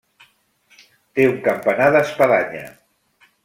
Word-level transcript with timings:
Té 1.19 1.27
un 1.33 1.37
campanar 1.49 1.93
d'espadanya. 1.97 2.67